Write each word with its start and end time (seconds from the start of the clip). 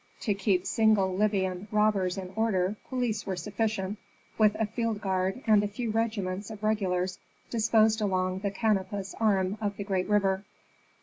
To 0.21 0.33
keep 0.33 0.65
single 0.65 1.15
Libyan 1.15 1.67
robbers 1.69 2.17
in 2.17 2.33
order 2.35 2.75
police 2.89 3.27
were 3.27 3.35
sufficient, 3.35 3.99
with 4.35 4.55
a 4.55 4.65
field 4.65 4.99
guard 4.99 5.43
and 5.45 5.63
a 5.63 5.67
few 5.67 5.91
regiments 5.91 6.49
of 6.49 6.63
regulars 6.63 7.19
disposed 7.51 8.01
along 8.01 8.39
the 8.39 8.49
Canopus 8.49 9.13
arm 9.19 9.59
of 9.61 9.77
the 9.77 9.83
great 9.83 10.09
river. 10.09 10.43